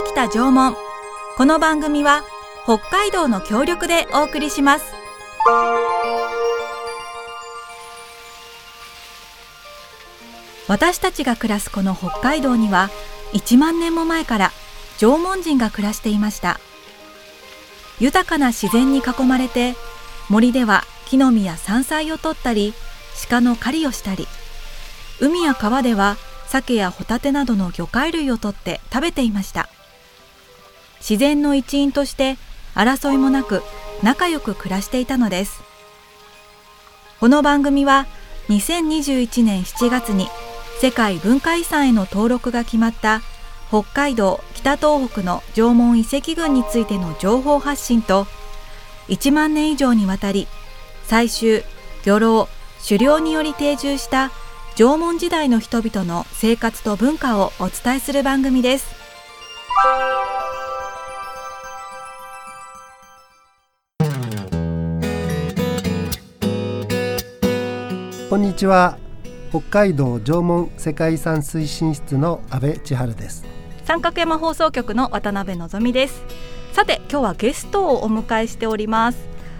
[0.00, 0.74] 北北縄文
[1.36, 2.22] この番組は
[2.64, 4.94] 北海道の協力でお送りします
[10.68, 12.88] 私たちが暮らすこの北海道には
[13.34, 14.52] 1万年も前から
[14.98, 16.60] 縄文人が暮らしていました
[17.98, 19.74] 豊かな自然に囲まれて
[20.30, 22.72] 森では木の実や山菜を取ったり
[23.28, 24.26] 鹿の狩りをしたり
[25.20, 29.68] 海や川では鮭やホタテなどの魚介類を取って食べていました
[31.00, 32.36] 自然の一員として
[32.74, 33.62] 争いもなく
[34.02, 35.60] 仲良く暮らしていたのです。
[37.18, 38.06] この番組は
[38.48, 40.28] 2021年7月に
[40.80, 43.20] 世界文化遺産への登録が決まった
[43.68, 48.26] 北海道北東北の縄文遺跡群についての情報発信と
[49.08, 50.48] 1万年以上にわたり
[51.06, 51.62] 採集
[52.04, 52.48] 漁労
[52.82, 54.30] 狩猟により定住した
[54.76, 58.86] 縄文時代の人々の生活と文化をお伝えする番組です。
[68.30, 68.96] こんにちは。
[69.50, 73.44] 北海道縄文世界遺産推進室の阿部千春です。
[73.84, 76.22] 三角山放送局の渡辺のぞみです。
[76.72, 79.18] さて今日はゲストをお迎えしております。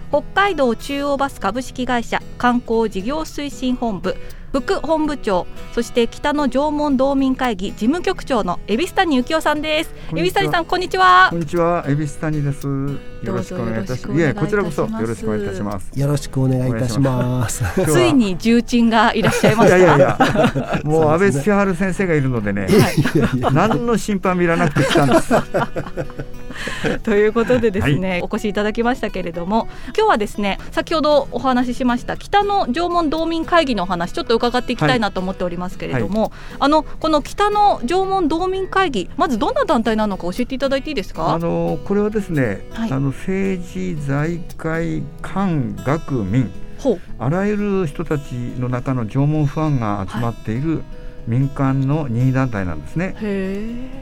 [0.09, 4.15] 北海道中央バス株式会社観光事業推進本部
[4.51, 9.93] 副本部長そして北の縄文道民会議事務局長の恵比寿谷幸男さんです。
[10.13, 11.27] 恵比寿谷さんこんにちは。
[11.29, 11.85] こんにちは。
[11.87, 12.67] 恵比寿谷です。
[12.67, 14.19] よろしくお願いいたします。
[14.19, 15.99] いえこちらこそよろしくお願いいたします。
[15.99, 17.63] よろしくお願いいたします。
[17.85, 20.17] ついに重鎮がいらっしゃいましたいやいや
[20.83, 25.33] もう安倍千春先生がいるのでね、はい、何の心配もいらなくて来たんです
[27.03, 41.33] ということでですね、はい、お越しいただきましたけれども今日はですね先ほどお話ししました北の縄文道民会議の話ちょっと伺っていきたいなと思っておりますけれども、はい、あのこの北の縄文道民会議まずどんな団体なのか教えていただいていいですか？
[41.33, 46.49] あのこれはですね、はい、あの政治財界官学民
[47.19, 50.81] あらゆる人たちの中の縄文ファンが集まっている、
[51.27, 53.15] 民間の任意団体なんですね。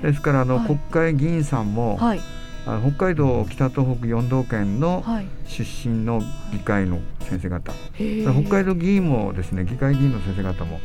[0.02, 2.22] ですからあの、国会議員さんも、はい
[2.70, 5.04] あの北海道北東北4道県の
[5.48, 6.22] 出身の
[6.52, 10.80] 議会の先生方、はい、北海道議員もですね議会議員の先生方も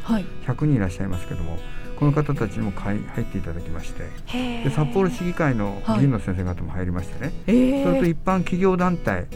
[0.46, 1.58] 100人いらっしゃいますけども、
[1.98, 4.08] この方たちにも入っていただきまして。
[4.64, 9.26] で札幌市議会の議員の先生方も入りましてね、はい、それと一般企業団体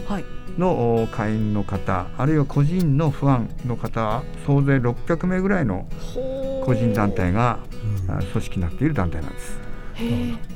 [0.57, 5.87] の会員の方あるいは個人の不安の方総勢600名ぐらいの
[6.65, 7.59] 個人団体が
[8.33, 9.68] 組織になっている団体なんです。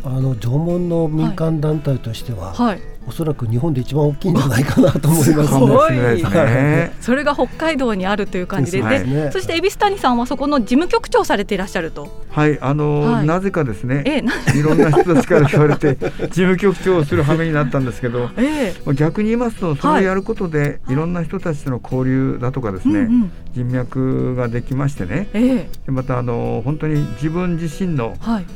[0.04, 5.60] あの縄文の民間団体としては、はい、おそらく日本で一番大きいんじゃないかなと思います、
[5.92, 12.24] ね、それが北海道にあるという感じで、でそして恵比寿谷さんはそこの事務局長されていらっしゃると。
[12.30, 14.24] はいあの、はい、なぜかですね、え
[14.58, 28.16] いろんな人たちから言われて事務局長をする羽目になったんですけど、ええ、逆に言いますとそれをやることで、はい、いろんな人たちとの交流だとかですね、うんうん、人脈ができましてね、ええ、またあの本当に自分自身の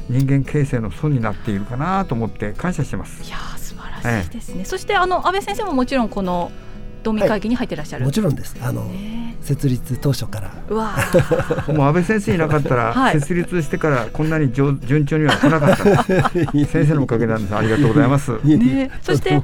[0.10, 3.24] 人間形成の素になっているかなと思って感謝してます。
[3.24, 3.38] いや
[4.02, 6.52] らしいですね、そしてあの安倍先生ももちろんこの
[7.08, 8.56] 道民会議に入ってらっしゃる、はい、もちろんです。
[8.62, 8.90] あの、
[9.48, 10.52] 設立当初から。
[10.70, 10.96] うわ。
[11.74, 16.04] もう安倍先生いなかったら、 はい、設立してからこんなに順調には来なかった。
[16.68, 17.56] 先生のおかげなんです。
[17.56, 19.42] ありがとうございます、ね、そして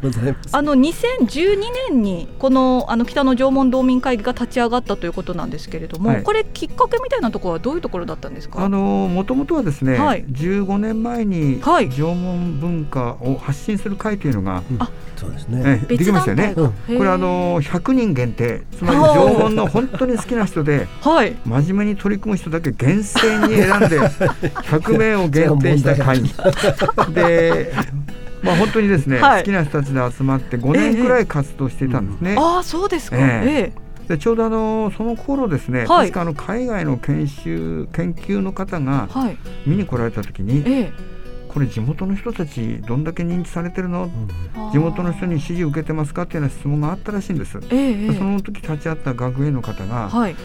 [0.52, 1.58] あの2012
[1.90, 8.64] 年にこのあの北の縄文道民会議が立ち上がったということなんですけれども、はい、これきっかけみたいなところはどういうところだったんですか？
[8.64, 24.00] あのもともとはですね、はい、15年前に縄文文化を発信する会というのが、あそうですね、できましたよね、これあの100人限定つまり縄文の本当に好きな人で、 はい、真面目に取り組む人だけ厳正に選んで
[24.70, 26.22] 100名を限定した会
[27.14, 27.74] で
[28.44, 32.32] まあ、本当にですね、はい、好きな人たちで集まって5年くらい活動していたんですね。
[32.32, 33.84] ええああそうですか、ええ。
[34.10, 39.08] でちょうどあのその頃ですね、はい、確かあの海外の研修研究の方が
[39.66, 41.13] 見に来られた時に、ええ
[41.54, 44.06] これ地元の人たちどんだけ認知されてるの、
[44.56, 50.36] うん、地元の人に支持受けてますかっていうような質問があったらしいんです、えー、その時立ち会った学園の方が、はい、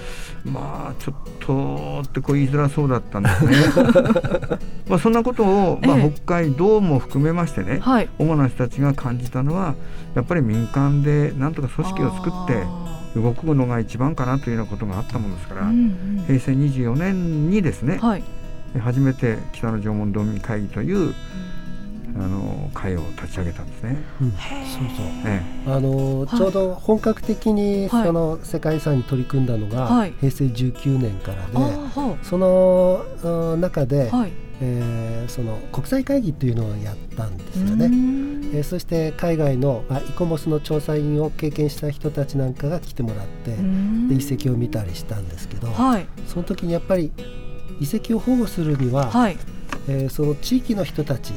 [0.44, 3.56] まあちょっとってこう言いづらそうだったんですね。
[4.87, 9.75] まあそんなことを、まあ、北海道も含めましてね、はい、主な人たちが感じたのは
[10.14, 12.64] やっぱり民間でなんとか組織を作って
[13.19, 15.76] 動くのが一番かなというようなことがあったものですから、うん
[16.19, 18.22] うん、平成24年にですね、はい
[18.81, 21.15] 初めて北の縄文道民会議という、
[22.17, 23.97] あの会を立ち上げたんですね。
[24.20, 24.38] うん、そう
[24.97, 25.06] そう。
[25.25, 31.55] ええ、あの、ちょうど本格的にその世界遺産に取り組んだのが、平成19年からで、
[32.23, 34.11] その中で、
[34.61, 37.87] えー、その国際会議というのをやったんですよね。
[38.53, 47.12] えー、そして海外の、まあ、イコモスの調査員を経験した人たちなんかが来てもらってで遺跡を見たりしたんですけど、はい、その時にやっぱり
[47.80, 49.36] 遺跡を保護するには、はい、
[49.88, 51.32] えー、その地域の人たち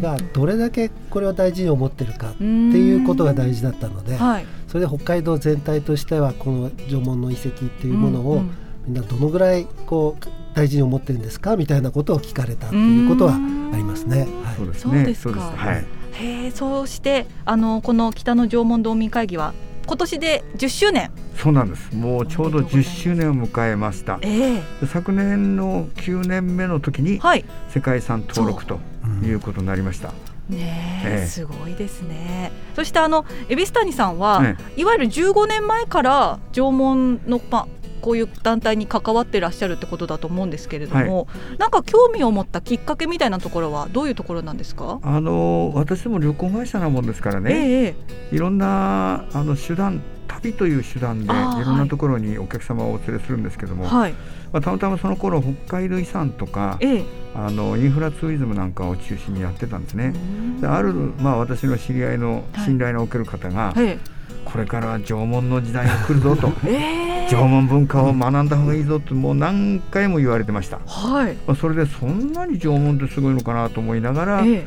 [0.00, 8.42] がどれだけこれを大事に思ってるかっていうことが大事だったので、はい、それで北海道全体としてはこの縄文の遺跡っていうものを
[8.86, 14.28] みんなどのぐらいこう大事に思ってるんですかみたいなことを聞かれたということはありますね。
[14.44, 15.14] はい、そうですね。
[15.14, 15.52] そうですか。
[15.56, 15.84] はい。
[16.12, 19.54] へえ、そうしてあのこの北の縄文道民会議は
[19.86, 21.94] 今年で10周年そうなんです。
[21.94, 27.20] もうちょうど10周年を迎えました、えー、昨年の9年目の時に
[27.68, 28.78] 世界遺産登録と
[29.24, 30.12] いうことになりました、
[30.48, 32.52] ねえー、すごいですね。
[32.76, 37.66] そしてあの恵比寿谷さんは、ね、いわゆる15年前から縄文のま
[38.00, 44.98] こういう団体に関わってらっしゃるってことだと思うんですけれども、はい、なんか興味を持ったきっかけみたいなところはどういうところなんですか？
[45.02, 50.02] あの私も旅行会社なもんですからね、えー、いろんなあの手段
[50.42, 54.12] 旅という手段でいろんなところにお客様をお連れするんですけども、はい、
[54.52, 57.04] まあ、たまたまその頃北海道遺産とか、ええ、
[57.34, 60.12] あのインフラツーリズムなんかを中心にやってたんですね。
[60.60, 63.98] である、まあ、私の知り合いの信頼のおける方が、はい、
[64.44, 74.66] これからは縄文の時代が来るぞと、 えー、縄文文化を学んだ方がいいぞってもう何回も言われてました、はい、まあ、それでそんなに縄文ってすごいのかなと思いながら、えー、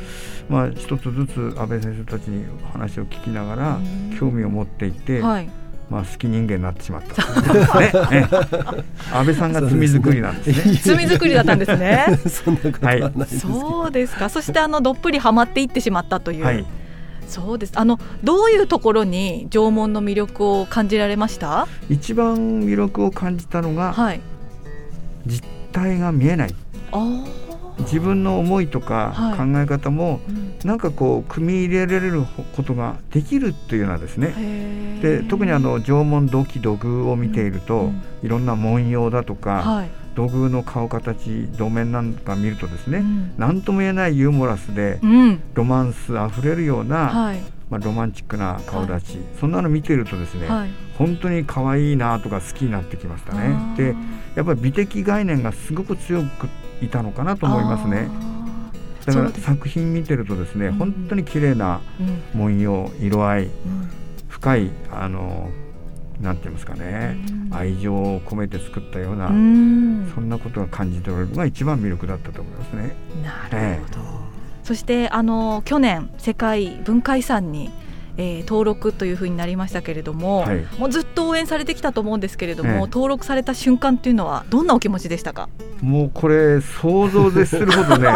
[0.49, 3.79] まあ、一つずつ安倍先生たちに話を聞きながら
[4.19, 5.21] 興味を持っていて。
[5.21, 5.49] はい
[5.89, 7.23] まあ、好き人間になってしまった。
[9.17, 10.73] 安倍さんが罪作りなんですね。
[10.97, 12.05] 罪作りだったんですね。
[12.27, 14.29] そんなことはないですそうですか。
[14.29, 16.43] そしてあのどっぷりはまっていってしまったという。
[16.43, 16.65] はい。
[17.27, 17.73] そうです。
[17.75, 21.67] あのどういうところに縄文の魅力を感じられました？
[21.89, 24.21] 一番魅力を感じたのが、はい、
[25.25, 26.55] 実態が見えない。
[27.79, 30.19] 自分の思いとか考え方も、はい、
[30.65, 32.23] なんかこう組み入れられる
[32.55, 34.99] ことができるっていうのはですね。
[34.99, 39.89] で特にあの縄文土器土偶を見ていると、うん、いろんな文様だとか、はい。
[40.15, 43.03] 土偶の顔形土面なんか見るとですね
[43.37, 47.39] 何、うん、とも言えないユーモラスで、うん、ロマンスあふれるような、はい、
[47.69, 53.75] まあ、ロマンチックな顔立ち、はい、そんなの見てるとですね、はい、本当に可愛いなとか好きになってきましたね。
[53.75, 53.93] で
[54.35, 56.47] やっぱり美的概念がすごく強く
[56.81, 58.09] いたのかなと思いますね。
[59.05, 61.81] だから作品見てるとですね、本当に綺麗な
[62.33, 63.49] 文様、色合い、
[64.27, 65.49] 深いあの
[66.21, 67.17] なんて言いますかね、
[67.51, 72.95] 愛情を込めて作ったような、そんなことが感じ取れるのが一番魅力だったと思いますね。
[73.23, 74.25] なるほど、え
[74.63, 77.69] そしてあの去年世界文化遺産に
[78.17, 85.49] えー、登録というふうになりましたけれども、はい、もうずっと応援されてきたと思うんですけれども、え登録された瞬間っていうのはどんなお気持ちでしたか？
[85.81, 88.09] もうこれ想像でするほどね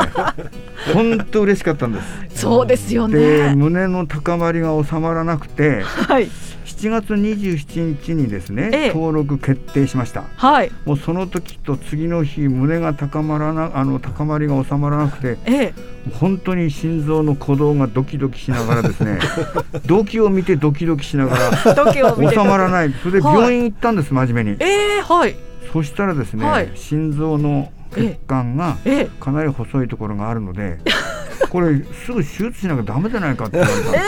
[0.94, 2.42] 本当嬉しかったんです。
[2.42, 3.54] そうですよね。
[3.56, 6.30] 胸の高まりが収まらなくて、はい、
[6.70, 15.74] 7月27日にですね、ええ、登録決定しました、はい、もうその時と次の日胸が高まらなあの高まりが収まらなくて、ええ、
[16.20, 19.20] 本当に心臓の鼓動がドキドキしながらですね
[19.88, 22.94] 動機を見てドキドキしながら収まらない。
[23.02, 24.58] それで病院行ったんです、はい、真面目に。
[24.60, 25.36] えーはい、
[25.74, 28.78] そしたらですね、はい、心臓の血管が
[29.20, 30.78] かなり細いところがあるので、
[31.50, 34.06] これすぐ手術しなきゃダメじゃないかって言われたんです、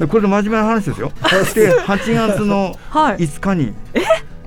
[0.00, 1.12] えー、これで真面目な話ですよ。
[1.54, 3.74] で8月の5日に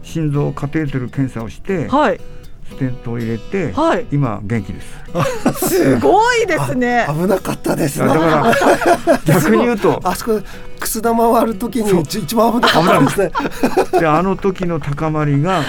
[0.02, 2.22] 心臓カテーテル検査をして、はい、
[2.70, 5.68] ステントを入れて、はい、今元気です。
[5.70, 7.08] すごいですね。
[7.10, 10.42] 危なかったですだから逆に言うとあそこ
[10.80, 13.32] くす玉割る時に一番危なかったですね
[14.00, 15.64] であの時の高まりが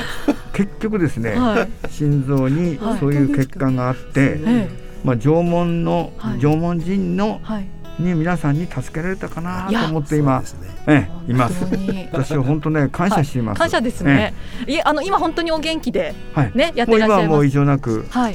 [0.53, 4.69] 結局ですね、はい、心臓にそういう血管があって、はい、
[5.05, 7.69] まあ、縄文の、はい、縄文人の、はい、
[7.99, 10.43] に皆さんに助けられたかなと思って今、
[10.87, 11.65] ええ、います。
[12.13, 13.59] 私は本当ね感謝しています。
[13.59, 14.35] 感謝ですね。
[14.67, 17.19] ええ、いあの今本当にお元気で、はい、ねやってらっしゃいます。
[17.19, 18.35] もう今もう異常なく、はい、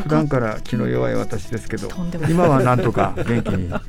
[0.00, 1.88] 普段から気の弱い私ですけど
[2.28, 3.82] 今はなんとか元気に はい。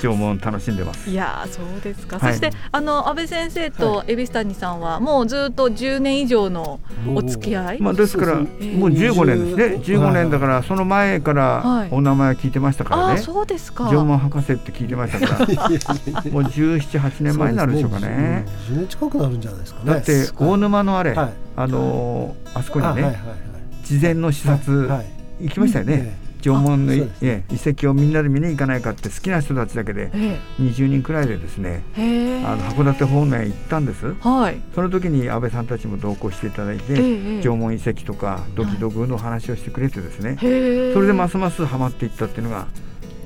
[0.00, 1.10] 縄文楽しんでます。
[1.10, 6.80] いやそうですか、はい、そしてあの安倍先生と蛭子谷さんはもうずっと10年以上の
[7.14, 7.80] お付き合い？
[7.80, 9.96] まあですからもう15年ですね。
[9.98, 13.84] 15年だからその前からお名前聞いてましたからね、そうですか。
[13.84, 15.46] 縄文博士って聞いてましたから
[16.30, 18.44] もう1718年前になるでしょうかね。
[18.68, 19.92] 10年近くなるんじゃないですかね。
[19.92, 23.20] だって大沼のあれ、あのあそこにね、
[23.90, 24.88] 事前の視察、
[25.40, 26.16] 行きましたよね。
[26.42, 30.10] 縄文の、え遺跡をみんなで見に行かないかって好きな人たちだけで
[30.60, 31.82] 20人くらいでですね
[32.46, 40.36] あの函館方面へ行ったんです、はい、その時に安倍さんたちも同行していただいて縄文遺跡とか土器土偶の話をしてくれてですね。
[40.38, 42.68] それでますますハマっていったっていうのが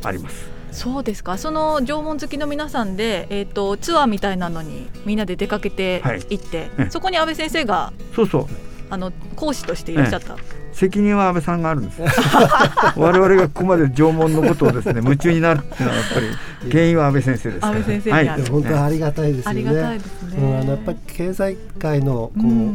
[0.03, 0.51] あります。
[0.73, 1.39] そうですか。
[1.39, 8.47] その縄文好きの皆さんで、えーと、ツアーみたいなのにみんなで出かけて行って、はい、そこに安倍先生がそうそう。
[8.91, 10.37] あの講師としていらっしゃった。
[10.75, 12.03] 責任は安倍さんがあるんです。
[12.99, 16.27] 我々がここまで縄文のことをですね夢中になるっていうのはやっぱり
[16.71, 19.61] 原因は安倍先生です安倍先生はい、本当ありがたいですよね。
[19.69, 20.37] ありがたいですね。
[20.37, 22.33] うん、あのやっぱり経済界のこ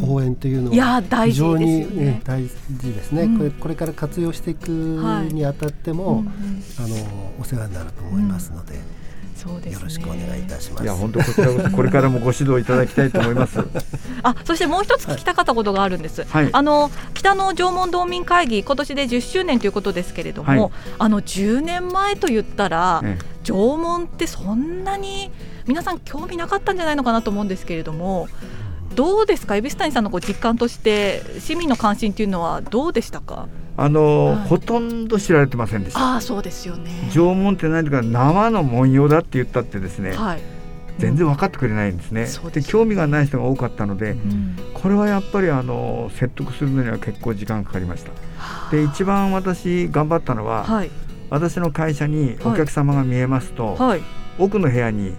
[0.08, 2.50] う、応援というのは非常に、ね、大事
[2.94, 6.26] ですね、うん、これこれから活用していくにあたっても、はい、
[6.80, 6.96] あの
[7.42, 8.99] お世話になると思いますので。
[9.40, 10.84] そうです、ね、よろしくお願いいたします。
[10.84, 13.60] いや本当こちらこそこれからもご指導いただきたいと思います。
[14.22, 16.26] あそしてもう一つ聞きたかったことがあるんです。
[16.30, 25.32] はい、あの北の縄文道民会議今年で10周年ということですけれども、はい、あの10年前と言ったら、ね、縄文ってそんなに
[25.68, 28.28] 皆さん興味なかったんじゃないのかなと思うんですけれども。
[28.96, 33.48] どうですか、蛭子谷さんのこう実感として市民の関心というのはどうでしたか？
[33.82, 36.16] あの、はい、ほとんど知られてませんでした。
[36.16, 36.92] あそうですよね。
[37.14, 40.12] 縄文って何か生の文様だって言ったってですね。
[40.12, 40.42] はい、
[40.98, 42.28] 全然分かってくれないんですね。
[42.44, 48.12] うん、で興味がない人が多かったので、うん、これはやっぱりあの説得するのには結構時間かかりました。
[48.70, 50.92] で一番私頑張ったのは、はい、
[51.30, 53.78] 私の会社にお客様が見えますと、
[54.38, 55.16] 奥の部屋に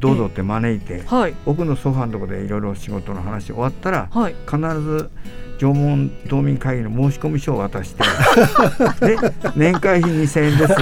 [0.00, 0.80] どうぞって招い。
[0.80, 1.02] て、
[1.46, 4.08] 奥のソファのところでいろいろ仕事の話終わったら、
[4.46, 5.10] 必ず
[5.58, 8.02] 縄文道民会議の申込書を渡して
[9.06, 9.16] で
[9.54, 10.74] 年会費2000円です。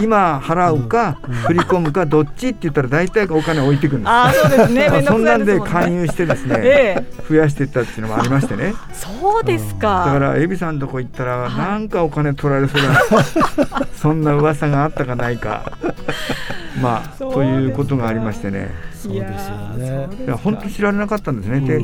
[0.00, 5.04] 今払うか、振り込むかどっちって言ったら大体お金置いてくるんですあそうです ね。
[5.06, 8.74] そんなんで勧誘してですね、ええ、増やしていったっていうのもありましてね。
[8.92, 13.86] そうですか、だからエビさんのとこ行ったら、なんかお金取られそうな。
[13.94, 15.72] そんな噂があったかないか
[16.80, 18.70] まあということがありましてね。
[18.94, 20.08] そうですよね。
[20.24, 21.82] いや本当知られなかったんですね、で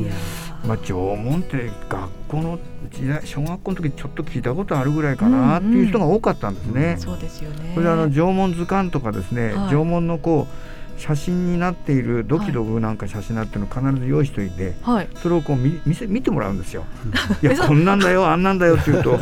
[0.65, 2.59] まあ、縄文って学校の
[2.91, 6.95] 時代小学校の時ちょっと聞いたことあるぐらいかなっていう人が多かったんですね。
[6.99, 7.71] そうですよね。
[7.75, 10.53] これあの縄文図鑑とかですね、はい、縄文のこう
[10.99, 16.85] 写真になっている土器土偶なんか写真なっていうのを必ず用意しておいて、はい、それをこう見見せ見てもらうんですよ。
[17.41, 19.19] いやこんなんだよあんなんだよって言うと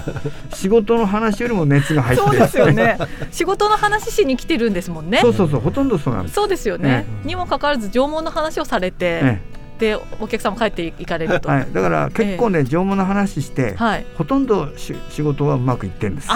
[0.53, 2.97] 仕事の話よりも熱が入ってそうですよね
[3.31, 5.19] 仕事の話しに来てるんですもんね。
[5.21, 6.35] そうそうそうほとんどそうなんです。
[6.35, 6.89] そうですよね。
[6.89, 9.41] ねにもかかわらず縄文の話をされて、ね、
[9.79, 16.29] でお客様帰っていかれると、はい、だから結構ね、えー、縄文の話して、はい、ほとんどし仕事はうまくいってるんです。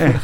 [0.00, 0.14] え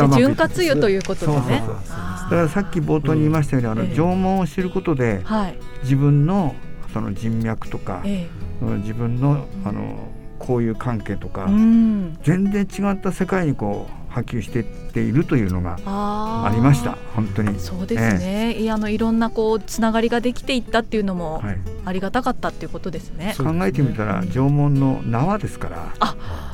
[0.00, 1.62] ー、 潤滑油ということでね。
[1.66, 6.54] だからさっき冒頭に言いましたように、あの縄文を知ることで、はい、自分の
[6.92, 10.08] その人脈とか、えー、自分のあの
[10.38, 16.98] 交友関係とか、全然違った世界にこう波及していっているというのがありました。
[17.14, 17.58] 本当に。
[17.60, 21.42] そうですね、ええ、いやあのいろんなこうつながりができていったっていうのも
[21.84, 25.92] ありがたかったっていうことですね、はい、考えてみたら縄文の縄ですから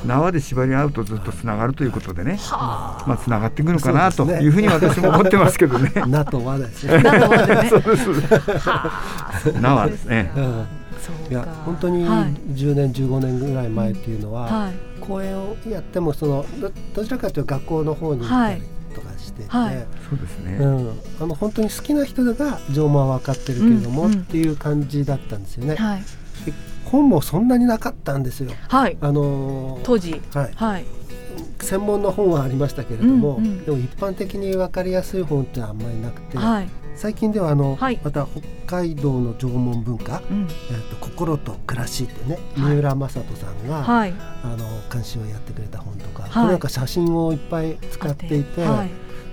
[0.05, 5.91] 縄で縛り合うとずっとつながるということでねまあつながっていくのかなというふうに私も思ってますけどね。
[6.07, 7.01] 縄と和ですね。
[7.69, 9.61] そうです。
[9.61, 10.31] 縄ですね。
[11.29, 16.45] いや本当に10年、15年ぐらい前っていうのは、はい、講演をやってもその
[16.93, 18.61] どちらかというと学校の方に行ったり
[18.93, 19.75] とかしてて、はい。
[19.75, 25.75] はい、そうですね、うん、あの本当に好きな人が縄文は分かってるけれども、っていう感じだったんですよね。
[25.75, 26.03] はい、
[26.85, 28.51] 本もそんなになかったんですよ。
[28.67, 30.85] はい、あのー、当時、はい、はい。
[31.61, 44.13] 専門の本はありましたけれども、うんうん、でも一般的に分かりやすい本ってあんまりなくて、はい、最近ではあの、はい、また北海道の縄文文化、うん、えーと「心と暮らし」ってね、はい、三浦正人さんが、はい、
[44.43, 44.57] あの
[44.91, 48.65] 監修をやってくれた本とか、はい、これなんか写真をいっぱい使っていて。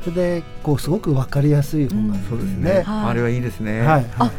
[0.04, 3.80] それでこうすごく分かりやすい本が、そうですね、あれはいいですね。
[3.80, 4.30] はい、あ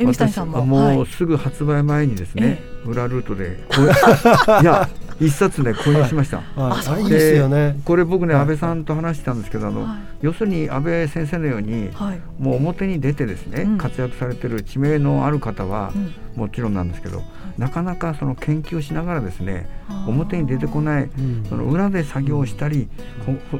[0.00, 0.66] 海谷さんも。
[0.66, 3.60] もうすぐ発売前にですね、裏ルートで
[4.60, 4.88] いや
[5.20, 6.42] 一冊ね購入しました。
[6.56, 7.80] はい、ですよね。
[7.84, 9.86] これ僕ね、安倍さんと話したんですけどあの、
[10.22, 11.90] 要するに安倍先生のように、
[12.38, 15.92] もう表に出てですね、活躍されてる知名のある方は、
[16.36, 17.22] もちろんなんですけど、
[17.58, 19.68] なかなかその研究しながらですね
[20.08, 21.10] 表に出てこない、
[21.48, 22.88] その裏で作業したり、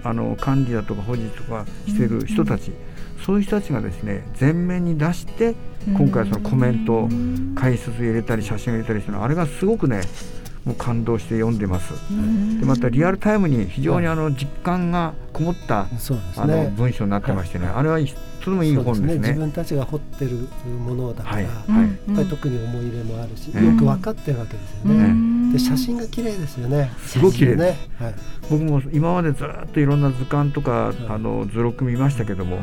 [0.03, 2.73] あの管理だとか保持とかしてる人たち、
[3.25, 5.55] そういう人たちがですね前面に出して
[5.87, 7.09] 今回そのコメント
[7.55, 10.03] 解説入れたり写真を入れたりしてるのあれがすごくね
[10.65, 11.93] もう感動して読んでます。
[12.59, 15.89] でまたリアルタイムに非常にあの実感がこもった、はい、
[16.37, 17.99] あの文章になってましてね、はい、あれは
[18.41, 20.33] とてもいい本ですね、ね、自分たちが掘ってる
[20.79, 21.45] ものだから、はい。
[21.45, 25.53] はい、特に思い入れもあるし、よく分かってるわけですよね。
[25.53, 26.91] で写真が綺麗ですよね。
[26.99, 28.15] すごく綺麗ね、はい、
[28.51, 32.59] 僕も今までずっといろんな図鑑とか、あの図録見ましたけども、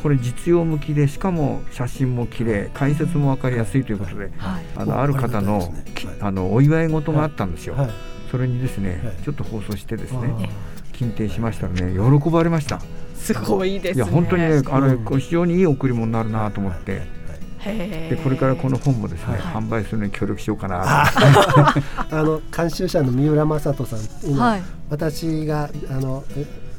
[0.00, 5.84] これ実用向きでしかも写真も綺麗解説も分かりやすいということで、はい、あのある方の、ね、
[6.20, 7.90] あのお祝い事があったんですよ、はい、
[8.30, 10.50] それにですね、ちょっと放送してですね
[10.92, 12.80] 金定しましたらね喜ばれました。
[13.16, 17.18] すごいです、ね、いや本当にねあれ非常にいい贈り物になるなと思って。
[17.64, 21.12] でこれからこの本もですね、はい、販売するのに協力しようかな あ
[22.10, 26.22] の監修者の三浦正人さん、はい、私があの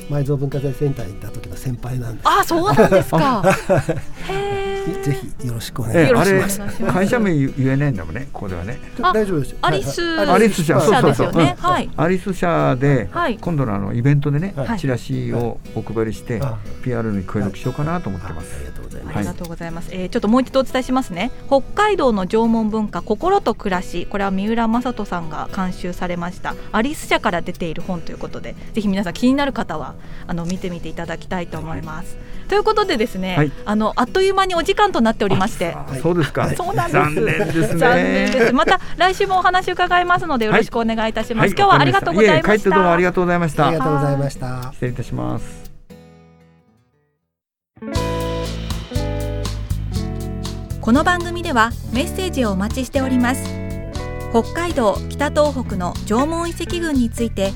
[0.09, 2.27] 埋蔵文化財センターに行った時の先輩なんです。
[2.27, 3.43] あそうなんですか。
[5.03, 6.61] ぜひよろしくお願いします。
[6.61, 8.79] えー、会社名言えないんだもんね、ここではね。
[8.99, 9.55] 大丈夫です。
[9.61, 11.33] アリス、アリス社、そうそうそう。
[11.33, 11.89] ね、はい。
[11.95, 16.41] アリス社で、今度のあのイベントでね、チラシをお配りして、
[16.83, 18.78] PR に協力しようかなと思ってます。
[19.15, 19.89] ありがとうございます。
[19.89, 20.05] ありがとうござい。
[20.05, 21.31] えちょっともう一度お伝えしますね。
[21.47, 29.95] 北海道の縄文文化心と暮らし、これは三浦正人さんが監修されましたアリス社から出ている本ということで、ぜひ皆さん気になる方は
[30.27, 32.17] あの見てみていただきたいと思います。
[32.47, 36.49] ということでですね、あのあっという間にお時間となっておりまして、そうですか。
[36.55, 36.95] そうなんです。
[36.97, 37.79] 残念ですね。
[37.79, 38.53] 残念です。
[38.53, 41.49] また来週もお話伺いますのでよろしくお願いいたします。
[41.49, 42.69] 今日はありがとうございました。
[42.71, 43.67] どうもありがとうございました。
[43.67, 44.71] ありがとうございました。
[44.73, 45.68] 失礼いたします。
[50.81, 53.43] この番組ではメッセージをお待ちしております。
[54.31, 57.51] 北海道北東北の縄文遺跡群について、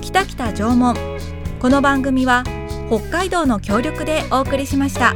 [0.00, 0.94] 北北縄文
[1.60, 2.44] この番組は
[2.88, 5.14] 北海道の協力でお送りしました。